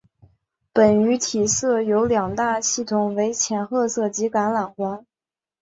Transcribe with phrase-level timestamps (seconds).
[0.73, 5.05] 本鱼体色有两大系统为浅褐色及橄榄黄。